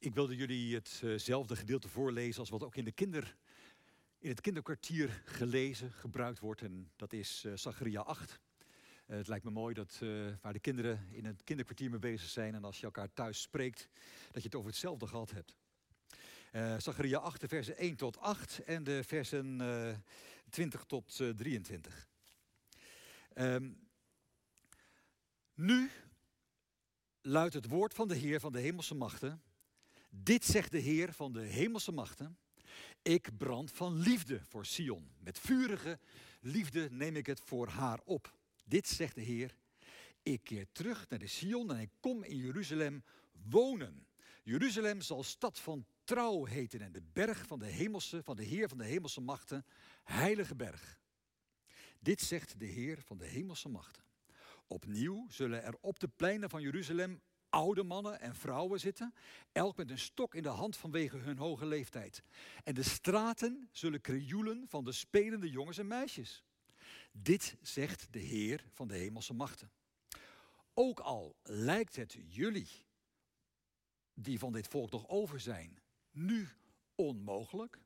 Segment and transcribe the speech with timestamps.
[0.00, 3.36] Ik wilde jullie hetzelfde gedeelte voorlezen als wat ook in, de kinder,
[4.18, 6.62] in het kinderkwartier gelezen, gebruikt wordt.
[6.62, 8.40] En dat is uh, Zachariah 8.
[9.06, 9.98] Uh, het lijkt me mooi dat
[10.40, 13.88] waar de kinderen in het kinderkwartier mee bezig zijn en als je elkaar thuis spreekt,
[14.30, 15.56] dat je het over hetzelfde gehad hebt.
[16.52, 20.04] Uh, Zachariah 8, de versen 1 tot 8 en de versen
[20.50, 22.08] 20 tot 23.
[23.34, 23.88] Um,
[25.54, 25.90] nu
[27.20, 29.42] luidt het woord van de Heer van de hemelse machten.
[30.08, 32.38] Dit zegt de Heer van de hemelse machten.
[33.02, 35.10] Ik brand van liefde voor Sion.
[35.18, 35.98] Met vurige
[36.40, 38.34] liefde neem ik het voor haar op.
[38.64, 39.56] Dit zegt de Heer.
[40.22, 44.06] Ik keer terug naar de Sion en ik kom in Jeruzalem wonen.
[44.42, 48.68] Jeruzalem zal stad van trouw heten en de berg van de hemelse, van de Heer
[48.68, 49.64] van de hemelse machten,
[50.02, 51.00] heilige berg.
[52.00, 54.02] Dit zegt de Heer van de hemelse machten.
[54.66, 59.14] Opnieuw zullen er op de pleinen van Jeruzalem oude mannen en vrouwen zitten,
[59.52, 62.22] elk met een stok in de hand vanwege hun hoge leeftijd.
[62.64, 66.44] En de straten zullen krioelen van de spelende jongens en meisjes.
[67.12, 69.70] Dit zegt de Heer van de hemelse machten.
[70.74, 72.86] Ook al lijkt het jullie,
[74.14, 75.78] die van dit volk nog over zijn,
[76.10, 76.48] nu
[76.94, 77.80] onmogelijk,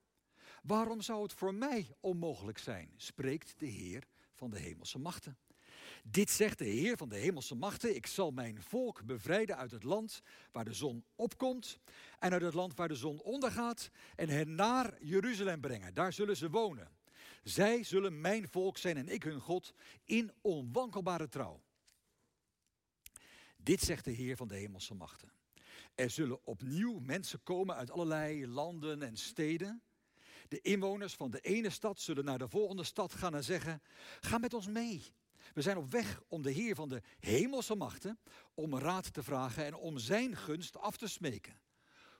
[0.62, 5.38] waarom zou het voor mij onmogelijk zijn, spreekt de Heer van de hemelse machten.
[6.02, 7.94] Dit zegt de Heer van de hemelse machten.
[7.94, 10.22] Ik zal mijn volk bevrijden uit het land
[10.52, 11.78] waar de zon opkomt
[12.18, 15.94] en uit het land waar de zon ondergaat en hen naar Jeruzalem brengen.
[15.94, 16.90] Daar zullen ze wonen.
[17.42, 21.62] Zij zullen mijn volk zijn en ik hun God in onwankelbare trouw.
[23.56, 25.32] Dit zegt de Heer van de hemelse machten.
[25.94, 29.82] Er zullen opnieuw mensen komen uit allerlei landen en steden.
[30.48, 33.82] De inwoners van de ene stad zullen naar de volgende stad gaan en zeggen:
[34.20, 35.12] Ga met ons mee.
[35.52, 38.18] We zijn op weg om de Heer van de hemelse machten
[38.54, 41.60] om raad te vragen en om zijn gunst af te smeken.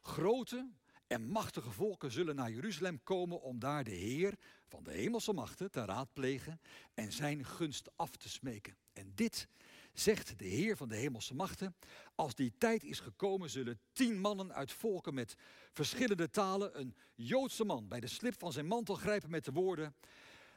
[0.03, 0.71] Grote
[1.07, 4.35] en machtige volken zullen naar Jeruzalem komen om daar de Heer
[4.69, 6.61] van de hemelse machten te raadplegen
[6.95, 8.77] en zijn gunst af te smeken.
[8.93, 9.49] En dit
[9.93, 11.77] zegt de Heer van de hemelse machten,
[12.15, 15.35] als die tijd is gekomen zullen tien mannen uit volken met
[15.73, 19.95] verschillende talen een Joodse man bij de slip van zijn mantel grijpen met de woorden,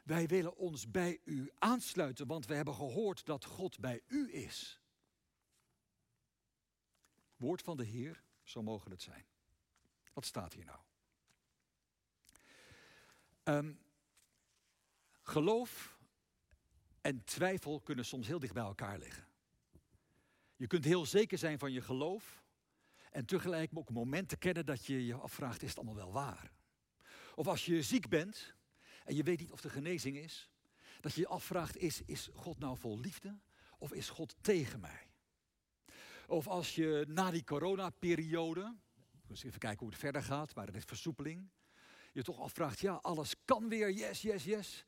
[0.06, 4.80] wij willen ons bij u aansluiten, want we hebben gehoord dat God bij u is.
[7.36, 9.24] Woord van de Heer, zo mogen het zijn.
[10.12, 10.78] Wat staat hier nou?
[13.44, 13.78] Um,
[15.22, 15.98] geloof
[17.00, 19.28] en twijfel kunnen soms heel dicht bij elkaar liggen.
[20.56, 22.44] Je kunt heel zeker zijn van je geloof
[23.10, 26.52] en tegelijk ook momenten kennen dat je je afvraagt, is het allemaal wel waar?
[27.34, 28.55] Of als je ziek bent
[29.06, 30.50] en je weet niet of de genezing is,
[31.00, 33.38] dat je je afvraagt, is, is God nou vol liefde
[33.78, 35.06] of is God tegen mij?
[36.26, 38.76] Of als je na die coronaperiode,
[39.26, 41.48] dus even kijken hoe het verder gaat, maar er is versoepeling,
[42.12, 44.86] je toch afvraagt, ja, alles kan weer, yes, yes, yes.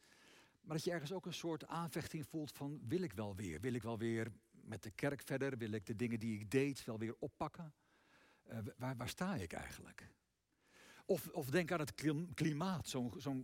[0.61, 3.61] Maar dat je ergens ook een soort aanvechting voelt van, wil ik wel weer?
[3.61, 5.59] Wil ik wel weer met de kerk verder?
[5.59, 7.75] Wil ik de dingen die ik deed wel weer oppakken?
[8.51, 10.09] Uh, waar, waar sta ik eigenlijk?
[11.09, 11.95] Of, of denk aan het
[12.35, 12.89] klimaat,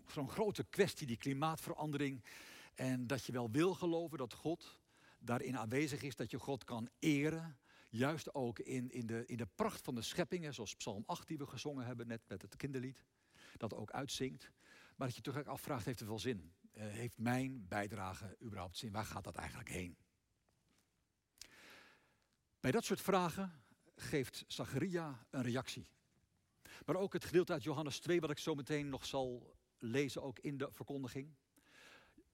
[0.06, 2.24] zo'n grote kwestie, die klimaatverandering.
[2.74, 4.78] En dat je wel wil geloven dat God
[5.18, 7.58] daarin aanwezig is, dat je God kan eren.
[7.90, 11.38] Juist ook in, in, de, in de pracht van de scheppingen, zoals Psalm 8 die
[11.38, 13.04] we gezongen hebben net met het kinderlied.
[13.56, 14.50] Dat ook uitzingt.
[14.96, 16.52] Maar dat je toch afvraagt, heeft het wel zin?
[16.72, 18.92] Uh, heeft mijn bijdrage überhaupt zin?
[18.92, 19.96] Waar gaat dat eigenlijk heen?
[22.60, 23.62] Bij dat soort vragen
[23.96, 25.92] geeft Zacharia een reactie.
[26.86, 30.38] Maar ook het gedeelte uit Johannes 2, wat ik zo meteen nog zal lezen, ook
[30.38, 31.34] in de verkondiging.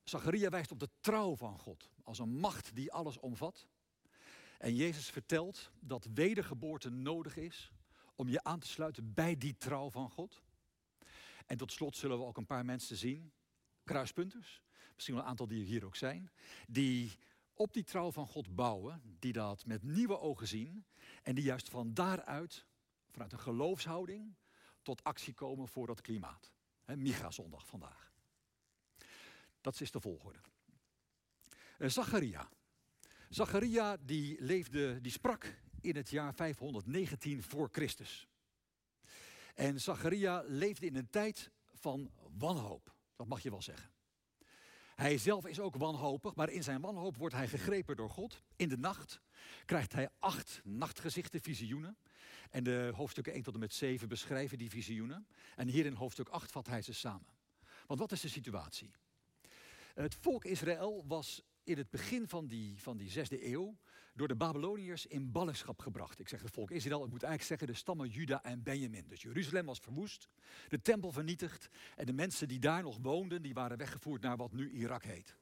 [0.04, 3.66] Zacharia wijst op de trouw van God als een macht die alles omvat.
[4.58, 7.72] En Jezus vertelt dat wedergeboorte nodig is
[8.14, 10.42] om je aan te sluiten bij die trouw van God.
[11.46, 13.32] En tot slot zullen we ook een paar mensen zien,
[13.84, 14.62] kruispunters,
[14.94, 16.30] misschien wel een aantal die hier ook zijn,
[16.66, 17.12] die
[17.54, 20.84] op die trouw van God bouwen, die dat met nieuwe ogen zien
[21.22, 22.66] en die juist van daaruit
[23.10, 24.34] vanuit een geloofshouding
[24.82, 26.52] tot actie komen voor dat klimaat.
[26.84, 28.12] Migra-zondag vandaag.
[29.60, 30.38] Dat is de volgorde.
[31.78, 32.48] Zacharia.
[33.28, 38.28] Zacharia die leefde, die sprak in het jaar 519 voor Christus.
[39.54, 42.94] En Zacharia leefde in een tijd van wanhoop.
[43.16, 43.90] Dat mag je wel zeggen.
[45.00, 48.42] Hij zelf is ook wanhopig, maar in zijn wanhoop wordt hij gegrepen door God.
[48.56, 49.20] In de nacht
[49.64, 51.96] krijgt hij acht nachtgezichten, visioenen.
[52.50, 55.26] En de hoofdstukken 1 tot en met 7 beschrijven die visioenen.
[55.56, 57.26] En hier in hoofdstuk 8 vat hij ze samen.
[57.86, 58.90] Want wat is de situatie?
[59.94, 63.76] Het volk Israël was in het begin van die, van die zesde eeuw
[64.20, 66.18] door de Babyloniërs in ballingschap gebracht.
[66.18, 69.04] Ik zeg het volk Israël, ik moet eigenlijk zeggen de stammen Juda en Benjamin.
[69.08, 70.28] Dus Jeruzalem was verwoest,
[70.68, 74.52] de tempel vernietigd en de mensen die daar nog woonden, die waren weggevoerd naar wat
[74.52, 75.36] nu Irak heet.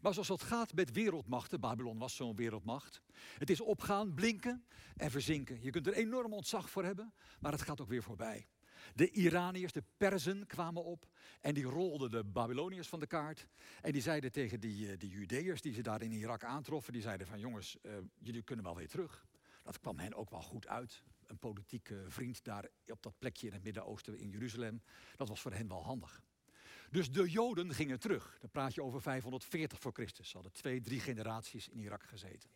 [0.00, 3.02] Maar zoals dat gaat met wereldmachten, Babylon was zo'n wereldmacht.
[3.38, 4.64] Het is opgaan, blinken
[4.96, 5.62] en verzinken.
[5.62, 8.46] Je kunt er enorm ontzag voor hebben, maar het gaat ook weer voorbij.
[8.94, 11.08] De Iraniërs, de Perzen kwamen op
[11.40, 13.46] en die rolden de Babyloniërs van de kaart.
[13.80, 17.02] En die zeiden tegen die, eh, die Judeërs die ze daar in Irak aantroffen, die
[17.02, 19.26] zeiden van jongens, uh, jullie kunnen wel weer terug.
[19.62, 21.02] Dat kwam hen ook wel goed uit.
[21.26, 24.82] Een politieke vriend daar op dat plekje in het Midden-Oosten in Jeruzalem,
[25.16, 26.22] dat was voor hen wel handig.
[26.90, 28.36] Dus de Joden gingen terug.
[28.40, 30.28] Dan praat je over 540 voor Christus.
[30.28, 32.50] Ze hadden twee, drie generaties in Irak gezeten.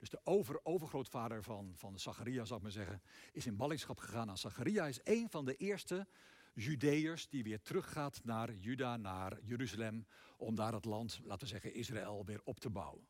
[0.00, 3.02] Dus de over, overgrootvader van, van Zacharia, zou ik maar zeggen,
[3.32, 4.86] is in ballingschap gegaan aan Zacharia.
[4.86, 6.06] is een van de eerste
[6.54, 10.06] Judeërs die weer teruggaat naar Juda, naar Jeruzalem,
[10.36, 13.08] om daar het land, laten we zeggen Israël, weer op te bouwen.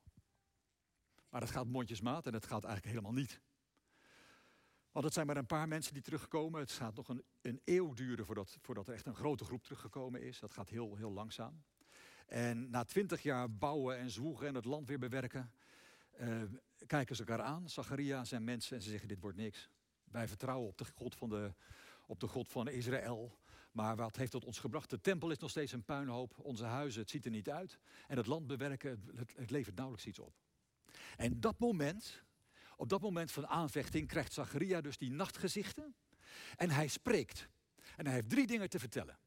[1.29, 3.41] Maar dat gaat mondjesmaat en het gaat eigenlijk helemaal niet.
[4.93, 6.61] Want het zijn maar een paar mensen die terugkomen.
[6.61, 10.23] Het gaat nog een, een eeuw duren voordat, voordat er echt een grote groep teruggekomen
[10.23, 10.39] is.
[10.39, 11.63] Dat gaat heel, heel langzaam.
[12.27, 15.53] En na twintig jaar bouwen en zwoegen en het land weer bewerken,
[16.21, 16.43] uh,
[16.87, 19.71] kijken ze elkaar aan, Zacharia zijn mensen, en ze zeggen: Dit wordt niks.
[20.05, 21.55] Wij vertrouwen op de God van, de,
[22.07, 23.39] op de God van Israël.
[23.73, 24.91] Maar wat heeft dat ons gebracht?
[24.91, 26.39] De tempel is nog steeds een puinhoop.
[26.39, 27.79] Onze huizen, het ziet er niet uit.
[28.09, 30.35] En het land bewerken, het, het levert nauwelijks iets op.
[31.17, 32.23] En dat moment,
[32.77, 35.95] op dat moment van aanvechting, krijgt Zacharia dus die nachtgezichten.
[36.57, 37.49] En hij spreekt.
[37.97, 39.19] En hij heeft drie dingen te vertellen: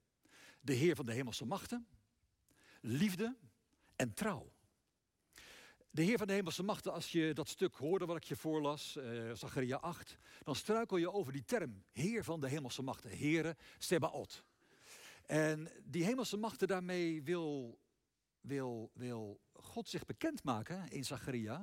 [0.61, 1.87] de Heer van de hemelse machten,
[2.81, 3.35] liefde
[3.95, 4.51] en trouw.
[5.93, 8.97] De Heer van de Hemelse Machten, als je dat stuk hoorde wat ik je voorlas,
[8.97, 13.55] uh, Zachariah 8, dan struikel je over die term, Heer van de Hemelse Machten, Heere
[13.77, 14.43] Sebaot.
[15.25, 17.79] En die Hemelse Machten daarmee wil,
[18.41, 21.61] wil, wil God zich bekendmaken in Zachariah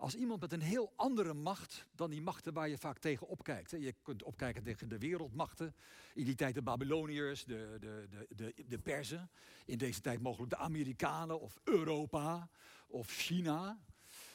[0.00, 3.70] als iemand met een heel andere macht dan die machten waar je vaak tegen opkijkt.
[3.70, 5.74] Je kunt opkijken tegen de wereldmachten.
[6.14, 9.30] In die tijd de Babyloniërs, de, de, de, de, de Perzen.
[9.64, 12.48] In deze tijd mogelijk de Amerikanen of Europa
[12.90, 13.80] of China.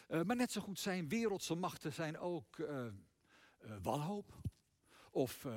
[0.09, 2.87] Uh, maar net zo goed zijn wereldse machten zijn ook uh,
[3.81, 4.41] wanhoop.
[5.11, 5.47] Of,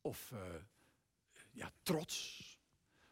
[0.00, 0.32] of
[1.50, 2.42] ja, trots.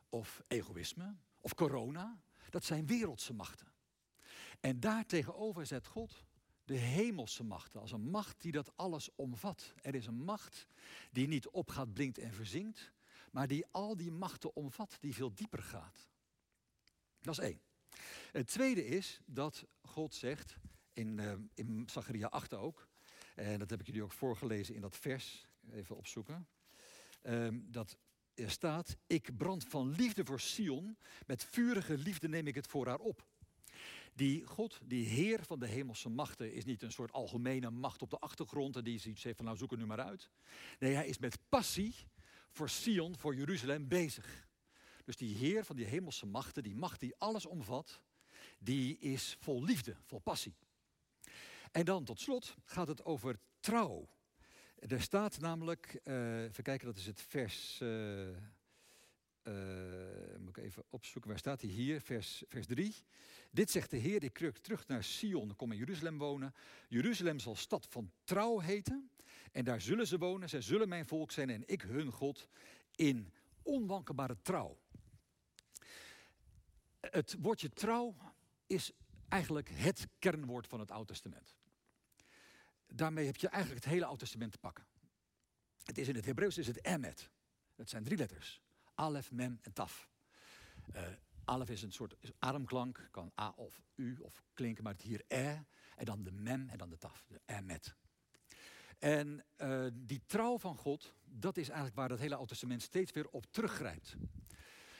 [0.08, 1.16] Of egoïsme.
[1.40, 2.20] Of corona.
[2.50, 3.72] Dat zijn wereldse machten.
[4.60, 6.24] En daartegenover zet God
[6.64, 9.74] de hemelse machten als een macht die dat alles omvat.
[9.82, 10.66] Er is een macht
[11.10, 12.92] die niet opgaat, blinkt en verzinkt,
[13.30, 16.08] maar die al die machten omvat, die veel dieper gaat.
[17.20, 17.60] Dat is één.
[18.32, 20.56] Het tweede is dat God zegt,
[20.92, 22.88] in, uh, in Zachariah 8 ook,
[23.34, 26.46] en dat heb ik jullie ook voorgelezen in dat vers, even opzoeken,
[27.22, 27.96] uh, dat
[28.34, 30.96] er staat, ik brand van liefde voor Sion,
[31.26, 33.26] met vurige liefde neem ik het voor haar op.
[34.14, 38.10] Die God, die Heer van de hemelse machten, is niet een soort algemene macht op
[38.10, 40.30] de achtergrond en die zoiets heeft van nou zoek het nu maar uit.
[40.78, 41.94] Nee, hij is met passie
[42.50, 44.46] voor Sion, voor Jeruzalem bezig.
[45.04, 48.00] Dus die Heer van die hemelse machten, die macht die alles omvat,
[48.58, 50.54] die is vol liefde, vol passie.
[51.72, 54.08] En dan tot slot gaat het over trouw.
[54.78, 57.80] Er staat namelijk, uh, even kijken, dat is het vers.
[57.80, 58.28] Uh,
[60.38, 62.00] moet ik even opzoeken, waar staat hij hier?
[62.00, 62.94] Vers, vers 3.
[63.50, 66.54] Dit zegt de Heer, ik kruk terug naar Sion, kom in Jeruzalem wonen.
[66.88, 69.10] Jeruzalem zal stad van trouw heten.
[69.52, 72.48] En daar zullen ze wonen, zij zullen mijn volk zijn en ik hun God
[72.94, 73.32] in
[73.62, 74.78] onwankelbare trouw.
[77.10, 78.16] Het woordje trouw
[78.66, 78.92] is
[79.28, 81.56] eigenlijk het kernwoord van het Oude Testament.
[82.86, 84.86] Daarmee heb je eigenlijk het hele Oude Testament te pakken.
[85.82, 87.30] Het is in het Hebreeuws is het emet.
[87.74, 88.62] Dat zijn drie letters.
[88.94, 90.08] Alef, mem en taf.
[90.94, 91.02] Uh,
[91.44, 95.58] alef is een soort ademklank, kan a of u of klinken, maar het hier e.
[95.96, 97.96] En dan de mem en dan de taf, de emet.
[98.98, 103.12] En uh, die trouw van God, dat is eigenlijk waar het hele Oude Testament steeds
[103.12, 104.16] weer op teruggrijpt.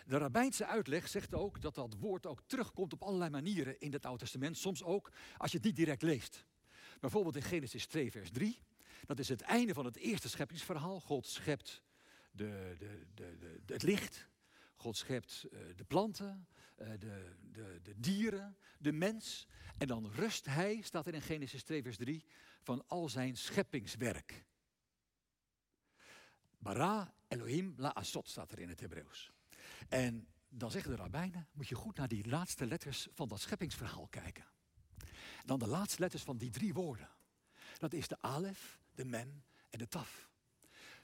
[0.04, 4.04] De rabbijnse uitleg zegt ook dat dat woord ook terugkomt op allerlei manieren in het
[4.04, 4.58] Oude Testament.
[4.58, 6.44] Soms ook als je het niet direct leest.
[7.00, 8.58] Bijvoorbeeld in Genesis 2, vers 3.
[9.06, 11.00] Dat is het einde van het eerste scheppingsverhaal.
[11.00, 11.82] God schept
[12.30, 12.74] de,
[13.14, 14.28] de, de, het licht.
[14.76, 17.34] God schept uh, de planten, uh, de,
[17.82, 19.46] de, dieren, de mens.
[19.78, 22.24] En dan rust hij, staat er in Genesis 2, vers 3,
[22.62, 24.44] van al zijn scheppingswerk.
[26.58, 29.32] Bara Elohim la asot staat er in het Hebreeuws.
[29.88, 34.06] En dan zeggen de rabbijnen, moet je goed naar die laatste letters van dat scheppingsverhaal
[34.06, 34.44] kijken.
[35.44, 37.08] Dan de laatste letters van die drie woorden.
[37.78, 40.28] Dat is de alef, de mem en de taf.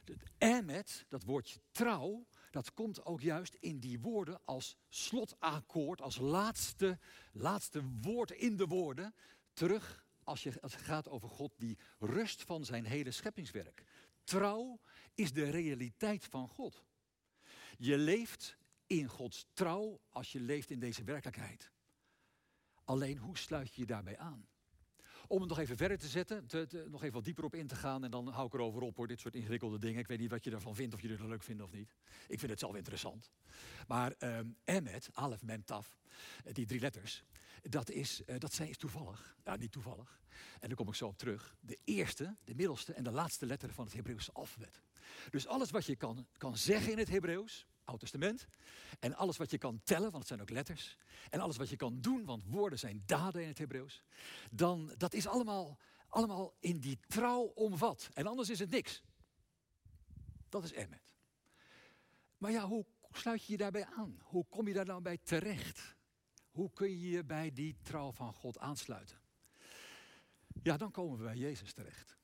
[0.05, 6.17] Het emet, dat woordje trouw, dat komt ook juist in die woorden als slotakkoord, als
[6.17, 6.99] laatste,
[7.33, 9.15] laatste woord in de woorden,
[9.53, 13.85] terug als, je, het gaat over God die rust van zijn hele scheppingswerk.
[14.25, 14.81] Trouw
[15.15, 16.85] is de realiteit van God.
[17.79, 18.57] Je leeft
[18.91, 21.71] in Gods trouw als je leeft in deze werkelijkheid.
[22.85, 24.49] Alleen hoe sluit je je daarbij aan?
[25.27, 27.75] Om het nog even verder te zetten, te, nog even wat dieper op in te
[27.75, 28.05] gaan.
[28.05, 30.01] En dan hou ik erover op hoor, dit soort ingewikkelde dingen.
[30.01, 31.95] Ik weet niet wat je ervan vindt, of je het leuk vindt of niet.
[32.29, 33.31] Ik vind het zelf interessant.
[33.87, 35.99] Maar um, Emmet, Alef, Mem, Taf,
[36.45, 37.25] eh, die drie letters,
[37.63, 39.37] dat is, uh, dat zijn, is toevallig.
[39.45, 40.21] Ja, niet toevallig.
[40.61, 41.57] En daar kom ik zo op terug.
[41.61, 44.83] De eerste, de middelste en de laatste letter van het Hebreeuwse alfabet.
[45.31, 48.47] Dus alles wat je kan, kan zeggen in het Hebreeuws, Oud Testament.
[48.99, 50.97] En alles wat je kan tellen, want het zijn ook letters.
[51.31, 54.03] En alles wat je kan doen, want woorden zijn daden in het Hebreeuws.
[54.51, 55.79] Dan, dat is allemaal,
[56.09, 58.09] allemaal in die trouw omvat.
[58.13, 59.03] En anders is het niks.
[60.49, 61.15] Dat is Emmet.
[62.39, 64.21] Maar ja, hoe sluit je je daarbij aan?
[64.23, 65.97] Hoe kom je daar nou bij terecht?
[66.51, 69.21] Hoe kun je je bij die trouw van God aansluiten?
[70.63, 72.17] Ja, dan komen we bij Jezus terecht.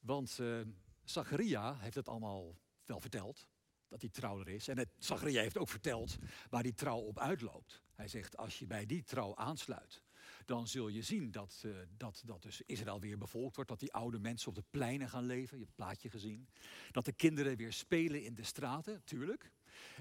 [0.00, 0.60] Want uh,
[1.04, 3.48] Zacharia heeft het allemaal wel verteld
[3.88, 4.68] dat hij trouw er is.
[4.68, 6.16] En het, Zachariah heeft ook verteld
[6.50, 7.82] waar die trouw op uitloopt.
[7.94, 10.02] Hij zegt, als je bij die trouw aansluit,
[10.44, 13.70] dan zul je zien dat, uh, dat, dat dus Israël weer bevolkt wordt.
[13.70, 15.58] Dat die oude mensen op de pleinen gaan leven.
[15.58, 16.48] Je hebt het plaatje gezien.
[16.90, 19.52] Dat de kinderen weer spelen in de straten, tuurlijk.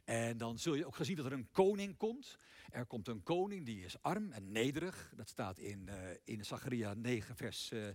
[0.03, 2.37] En dan zul je ook gezien dat er een koning komt.
[2.69, 5.13] Er komt een koning die is arm en nederig.
[5.15, 7.87] Dat staat in, uh, in Zachariah 9, vers, uh,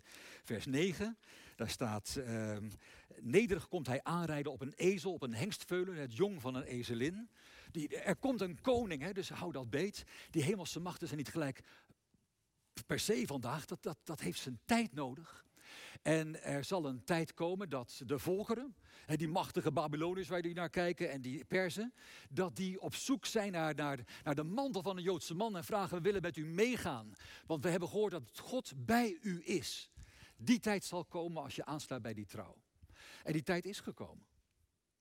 [0.45, 1.19] vers 9.
[1.59, 2.57] Daar staat, uh,
[3.21, 7.31] nederig komt hij aanrijden op een ezel, op een hengstveulen, het jong van een ezelin.
[7.71, 10.05] Die, er komt een koning, hè, dus hou dat beet.
[10.31, 11.61] Die hemelse machten zijn niet gelijk
[12.87, 15.45] per se vandaag, dat, dat, dat heeft zijn tijd nodig.
[16.03, 20.71] En er zal een tijd komen dat de volkeren, die machtige Babyloniërs waar jullie naar
[20.71, 21.95] kijken en die Perzen,
[22.31, 25.65] dat die op zoek zijn naar, naar, naar de mantel van een Joodse man en
[25.65, 27.13] vragen: We willen met u meegaan.
[27.47, 29.91] Want we hebben gehoord dat God bij u is.
[30.41, 32.57] Die tijd zal komen als je aansluit bij die trouw.
[33.23, 34.27] En die tijd is gekomen.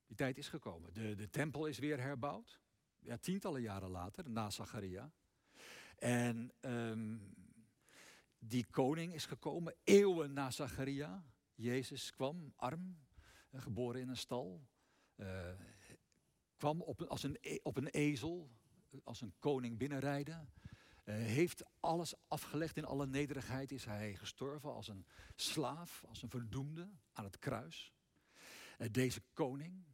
[0.06, 0.92] Die tijd is gekomen.
[0.92, 2.60] De, de tempel is weer herbouwd.
[3.00, 5.12] Ja, tientallen jaren later, na Zacharia.
[5.98, 7.34] En um,
[8.38, 11.24] die koning is gekomen, eeuwen na Zacharia.
[11.54, 12.98] Jezus kwam, arm,
[13.50, 14.66] eh, geboren in een stal.
[15.16, 15.50] Uh,
[16.56, 18.50] kwam op, als een, e, op een ezel,
[19.04, 20.52] als een koning binnenrijden.
[21.08, 23.72] Uh, heeft alles afgelegd in alle nederigheid.
[23.72, 27.92] Is hij gestorven als een slaaf, als een verdoemde aan het kruis.
[28.78, 29.84] Uh, deze koning.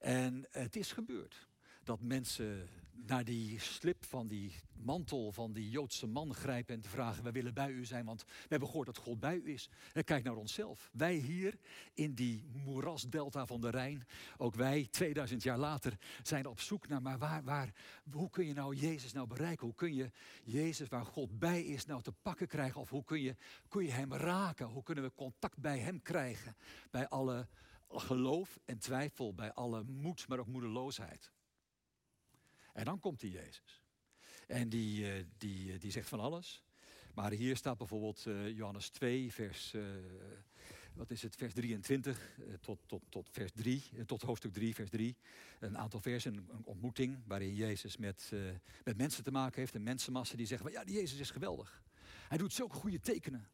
[0.00, 1.48] En het is gebeurd
[1.84, 2.68] dat mensen
[3.06, 7.32] naar die slip van die mantel van die Joodse man grijpen en te vragen: Wij
[7.32, 9.68] willen bij u zijn, want we hebben gehoord dat God bij u is.
[9.92, 10.90] En kijk naar onszelf.
[10.92, 11.58] Wij hier
[11.94, 17.02] in die moerasdelta van de Rijn, ook wij 2000 jaar later, zijn op zoek naar:
[17.02, 17.72] maar waar, waar,
[18.12, 19.66] hoe kun je nou Jezus nou bereiken?
[19.66, 20.10] Hoe kun je
[20.44, 22.80] Jezus, waar God bij is, nou te pakken krijgen?
[22.80, 23.36] Of hoe kun je,
[23.68, 24.66] kun je hem raken?
[24.66, 26.56] Hoe kunnen we contact bij hem krijgen?
[26.90, 27.48] Bij alle
[27.88, 31.32] geloof en twijfel, bij alle moed, maar ook moedeloosheid.
[32.72, 33.82] En dan komt die Jezus.
[34.46, 36.64] En die, uh, die, uh, die zegt van alles.
[37.14, 39.74] Maar hier staat bijvoorbeeld uh, Johannes 2, vers,
[40.94, 45.16] wat is het, vers 23 tot, tot, tot vers 3, tot hoofdstuk 3, vers 3.
[45.58, 48.32] Een aantal versen, een ontmoeting waarin Jezus met,
[48.84, 49.74] met mensen te maken heeft.
[49.74, 51.82] Een mensenmassa die zeggen, ja, die Jezus is geweldig.
[52.28, 53.48] Hij doet zulke goede tekenen.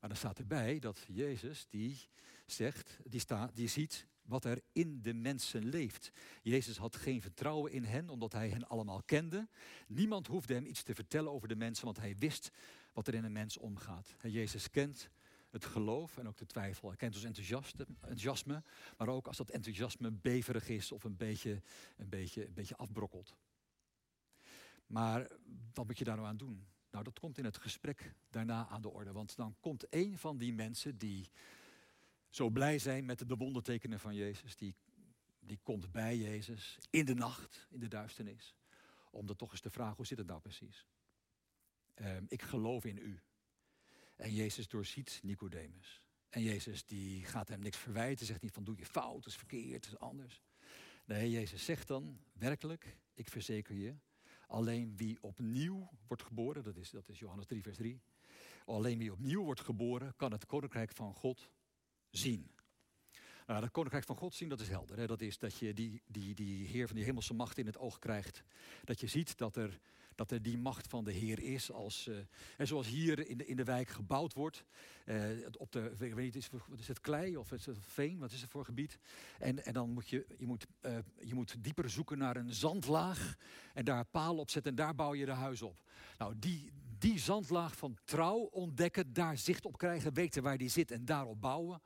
[0.00, 2.08] Maar dan staat erbij dat Jezus die
[2.46, 6.12] zegt, die, staat, die ziet wat er in de mensen leeft.
[6.42, 9.48] Jezus had geen vertrouwen in hen, omdat hij hen allemaal kende.
[9.88, 12.50] Niemand hoefde hem iets te vertellen over de mensen, want hij wist
[12.92, 14.16] wat er in een mens omgaat.
[14.22, 15.10] Jezus kent
[15.50, 16.88] het geloof en ook de twijfel.
[16.88, 18.62] Hij kent ons enthousiasme,
[18.96, 21.62] maar ook als dat enthousiasme beverig is of een beetje,
[21.96, 23.34] een beetje, een beetje afbrokkelt.
[24.86, 25.30] Maar
[25.74, 26.66] wat moet je daar nou aan doen?
[26.90, 29.12] Nou, dat komt in het gesprek daarna aan de orde.
[29.12, 31.30] Want dan komt een van die mensen die
[32.30, 34.56] zo blij zijn met de wondertekenen van Jezus.
[34.56, 34.74] Die,
[35.40, 38.54] die komt bij Jezus in de nacht, in de duisternis.
[39.10, 40.86] Om dan toch eens te vragen, hoe zit het nou precies?
[41.94, 43.20] Um, ik geloof in u.
[44.16, 46.02] En Jezus doorziet Nicodemus.
[46.28, 49.86] En Jezus die gaat hem niks verwijten, zegt niet van doe je fout, is verkeerd,
[49.86, 50.42] is anders.
[51.04, 53.94] Nee, Jezus zegt dan werkelijk, ik verzeker je,
[54.46, 58.00] alleen wie opnieuw wordt geboren, dat is, dat is Johannes 3, vers 3.
[58.64, 61.50] Alleen wie opnieuw wordt geboren, kan het koninkrijk van God
[62.16, 62.50] zien.
[63.46, 64.96] Nou, dat koninkrijk van God zien, dat is helder.
[64.96, 65.06] Hè?
[65.06, 67.98] Dat is dat je die, die, die Heer van die hemelse macht in het oog
[67.98, 68.42] krijgt.
[68.84, 69.80] Dat je ziet dat er,
[70.14, 71.72] dat er die macht van de Heer is.
[71.72, 72.10] Als,
[72.56, 74.64] en zoals hier in de, in de wijk gebouwd wordt.
[75.04, 76.36] Uh, op de, ik weet niet,
[76.76, 78.18] is, het klei of is het veen?
[78.18, 78.98] Wat is het voor gebied?
[79.38, 83.36] En, en dan moet je, je, moet, uh, je moet dieper zoeken naar een zandlaag.
[83.74, 85.82] En daar palen op zetten en daar bouw je de huis op.
[86.18, 90.90] Nou, die, die zandlaag van trouw ontdekken, daar zicht op krijgen, weten waar die zit
[90.90, 91.80] en daarop bouwen.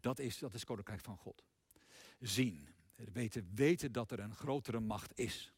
[0.00, 1.44] Dat is, dat is koninkrijk van God.
[2.20, 2.68] Zien.
[3.12, 5.52] Weten, weten dat er een grotere macht is.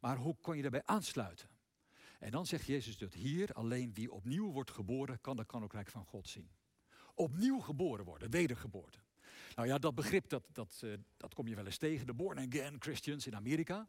[0.00, 1.48] Maar hoe kon je daarbij aansluiten?
[2.18, 6.04] En dan zegt Jezus dat hier alleen wie opnieuw wordt geboren, kan de koninkrijk van
[6.04, 6.50] God zien.
[7.14, 8.98] Opnieuw geboren worden, wedergeboorte.
[9.54, 12.38] Nou ja, dat begrip dat, dat, uh, dat kom je wel eens tegen, de born
[12.38, 13.88] again Christians in Amerika.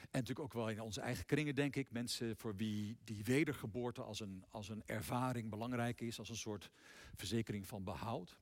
[0.00, 1.90] En natuurlijk ook wel in onze eigen kringen, denk ik.
[1.90, 6.70] Mensen voor wie die wedergeboorte als een, als een ervaring belangrijk is, als een soort
[7.14, 8.38] verzekering van behoud.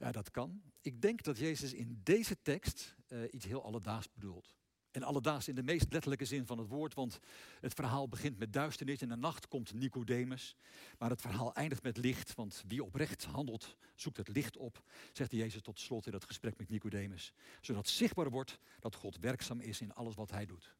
[0.00, 0.62] Ja, dat kan.
[0.80, 4.54] Ik denk dat Jezus in deze tekst uh, iets heel alledaags bedoelt.
[4.90, 7.20] En alledaags in de meest letterlijke zin van het woord, want
[7.60, 9.02] het verhaal begint met duisternis.
[9.02, 10.56] In de nacht komt Nicodemus,
[10.98, 12.34] maar het verhaal eindigt met licht.
[12.34, 16.58] Want wie oprecht handelt, zoekt het licht op, zegt Jezus tot slot in dat gesprek
[16.58, 17.32] met Nicodemus.
[17.60, 20.74] Zodat zichtbaar wordt dat God werkzaam is in alles wat hij doet.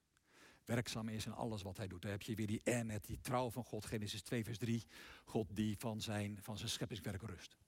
[0.64, 2.02] Werkzaam is in alles wat hij doet.
[2.02, 4.84] Daar heb je weer die en, die trouw van God, Genesis 2 vers 3.
[5.24, 7.59] God die van zijn, van zijn scheppingswerk rust.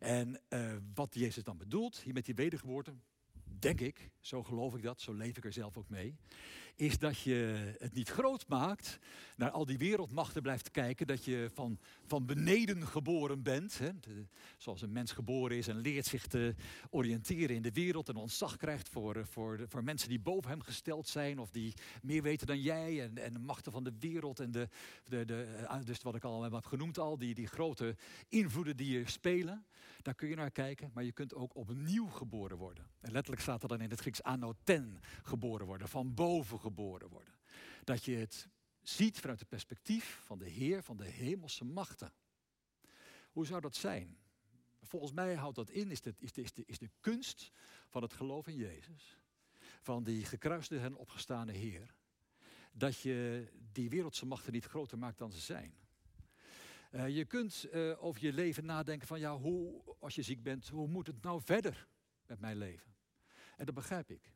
[0.00, 2.94] En uh, wat Jezus dan bedoelt, hier met die wedergeboorte,
[3.58, 6.16] denk ik, zo geloof ik dat, zo leef ik er zelf ook mee,
[6.76, 8.98] is dat je het niet groot maakt,
[9.36, 13.90] naar al die wereldmachten blijft kijken, dat je van, van beneden geboren bent, hè,
[14.58, 16.54] zoals een mens geboren is en leert zich te
[16.90, 21.08] oriënteren in de wereld en ontzag krijgt voor, voor, voor mensen die boven hem gesteld
[21.08, 24.50] zijn of die meer weten dan jij en, en de machten van de wereld en
[24.50, 24.68] de,
[25.04, 27.96] de, de, eh, dus wat ik al heb genoemd al, die, die grote
[28.28, 29.66] invloeden die je spelen.
[30.02, 32.86] Daar kun je naar kijken, maar je kunt ook opnieuw geboren worden.
[33.00, 37.34] En letterlijk staat er dan in het Grieks anoten geboren worden, van boven geboren worden.
[37.84, 38.48] Dat je het
[38.82, 42.12] ziet vanuit het perspectief van de Heer van de hemelse machten.
[43.32, 44.18] Hoe zou dat zijn?
[44.82, 47.52] Volgens mij houdt dat in, is de, is is is de kunst
[47.88, 49.20] van het geloof in Jezus.
[49.80, 51.94] Van die gekruiste en opgestane Heer.
[52.72, 55.74] Dat je die wereldse machten niet groter maakt dan ze zijn.
[56.90, 60.68] Uh, je kunt uh, over je leven nadenken van ja, hoe, als je ziek bent,
[60.68, 61.88] hoe moet het nou verder
[62.26, 62.93] met mijn leven?
[63.56, 64.32] En dat begrijp ik.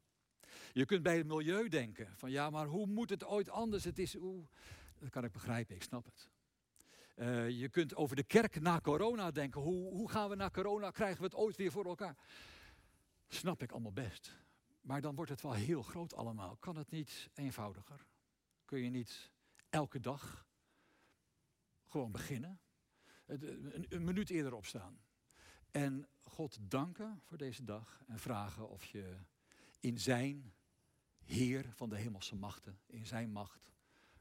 [0.73, 3.85] Je kunt bij het milieu denken van ja, maar hoe moet het ooit anders?
[3.85, 4.47] Het is, hoe...
[4.99, 6.29] Dat kan ik begrijpen, ik snap het.
[7.17, 9.61] Uh, je kunt over de kerk na corona denken.
[9.61, 10.91] Hoe, hoe gaan we na corona?
[10.91, 12.17] Krijgen we het ooit weer voor elkaar?
[13.29, 14.37] Snap ik allemaal best.
[14.81, 16.57] Maar dan wordt het wel heel groot allemaal.
[16.57, 18.07] Kan het niet eenvoudiger?
[18.65, 19.31] Kun je niet
[19.69, 20.47] elke dag
[21.87, 22.61] gewoon beginnen.
[23.27, 25.01] Een, een minuut eerder opstaan.
[25.71, 29.17] En God danken voor deze dag en vragen of je
[29.81, 30.55] in zijn
[31.25, 33.71] Heer van de hemelse machten, in zijn macht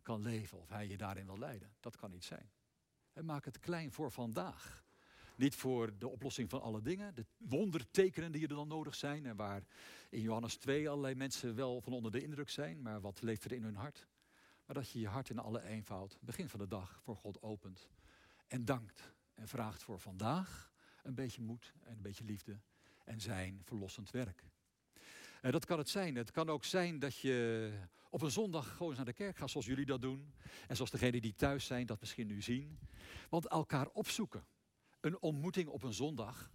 [0.02, 0.58] kan leven.
[0.58, 1.76] Of hij je daarin wil leiden.
[1.80, 2.52] Dat kan niet zijn.
[3.14, 4.84] En maak het klein voor vandaag.
[5.36, 9.26] Niet voor de oplossing van alle dingen, de wondertekenen die er dan nodig zijn.
[9.26, 9.64] En waar
[10.10, 12.82] in Johannes 2 allerlei mensen wel van onder de indruk zijn.
[12.82, 14.08] Maar wat leeft er in hun hart?
[14.66, 17.90] Maar dat je je hart in alle eenvoud, begin van de dag, voor God opent.
[18.48, 20.76] En dankt en vraagt voor vandaag
[21.08, 22.60] een beetje moed en een beetje liefde
[23.06, 24.44] en zijn verlossend werk.
[25.42, 26.16] En dat kan het zijn.
[26.16, 27.72] Het kan ook zijn dat je
[28.10, 30.34] op een zondag gewoon eens naar de kerk gaat zoals jullie dat doen.
[30.68, 32.80] En zoals degenen die thuis zijn dat misschien nu zien.
[33.30, 34.46] Want elkaar opzoeken.
[35.00, 36.52] Een ontmoeting op een zondag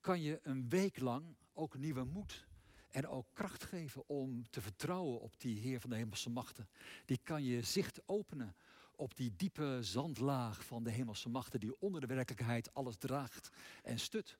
[0.00, 2.46] kan je een week lang ook nieuwe moed
[2.88, 6.68] en ook kracht geven om te vertrouwen op die Heer van de hemelse machten.
[7.04, 8.54] Die kan je zicht openen
[8.98, 13.48] op die diepe zandlaag van de hemelse machten die onder de werkelijkheid alles draagt
[13.82, 14.38] en stut.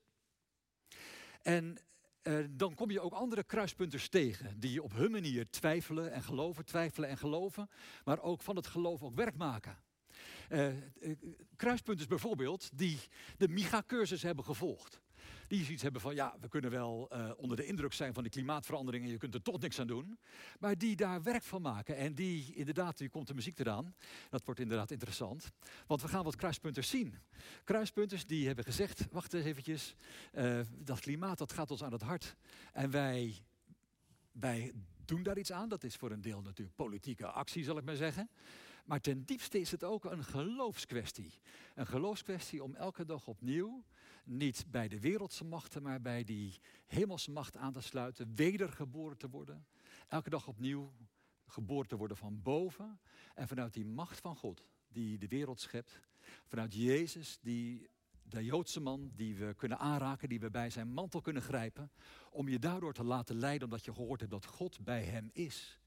[1.42, 1.76] En
[2.22, 6.64] eh, dan kom je ook andere kruispunten tegen die op hun manier twijfelen en geloven,
[6.64, 7.70] twijfelen en geloven,
[8.04, 9.78] maar ook van het geloof ook werk maken.
[10.48, 10.68] Uh,
[11.56, 12.98] kruispunten bijvoorbeeld die
[13.36, 15.00] de MIGA-cursus hebben gevolgd
[15.48, 18.28] die zoiets hebben van ja, we kunnen wel uh, onder de indruk zijn van de
[18.28, 20.18] klimaatverandering en je kunt er toch niks aan doen.
[20.58, 23.94] Maar die daar werk van maken en die inderdaad, nu komt de muziek eraan.
[24.30, 25.50] Dat wordt inderdaad interessant.
[25.86, 27.14] Want we gaan wat kruispunters zien.
[27.64, 29.94] Kruispunters die hebben gezegd, wacht eens eventjes,
[30.34, 32.36] uh, dat klimaat dat gaat ons aan het hart.
[32.72, 33.44] En wij,
[34.32, 34.72] wij
[35.04, 35.68] doen daar iets aan.
[35.68, 38.30] Dat is voor een deel natuurlijk politieke actie, zal ik maar zeggen.
[38.84, 41.40] Maar ten diepste is het ook een geloofskwestie.
[41.74, 43.84] Een geloofskwestie om elke dag opnieuw
[44.28, 49.28] niet bij de wereldse machten, maar bij die hemelse macht aan te sluiten, wedergeboren te
[49.28, 49.66] worden.
[50.08, 50.92] Elke dag opnieuw
[51.46, 53.00] geboren te worden van boven.
[53.34, 56.00] En vanuit die macht van God, die de wereld schept.
[56.46, 57.88] Vanuit Jezus, die
[58.22, 61.90] de Joodse man die we kunnen aanraken, die we bij zijn mantel kunnen grijpen.
[62.30, 65.80] Om je daardoor te laten leiden, omdat je gehoord hebt dat God bij hem is.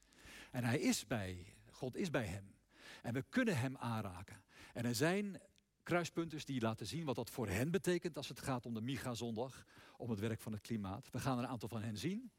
[0.50, 2.54] En hij is bij, God is bij hem.
[3.02, 4.42] En we kunnen hem aanraken.
[4.72, 5.40] En er zijn
[5.82, 9.64] kruispunten die laten zien wat dat voor hen betekent als het gaat om de Miga-zondag,
[9.96, 11.08] om het werk van het klimaat.
[11.10, 12.30] We gaan er een aantal van hen zien.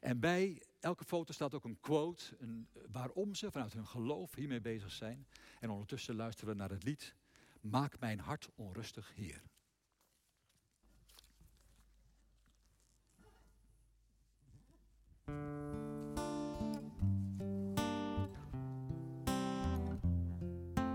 [0.00, 4.60] En bij elke foto staat ook een quote een, waarom ze vanuit hun geloof hiermee
[4.60, 5.26] bezig zijn.
[5.60, 7.14] En ondertussen luisteren we naar het lied
[7.60, 9.42] Maak mijn hart onrustig, Heer.